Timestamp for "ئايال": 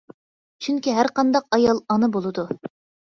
1.59-1.83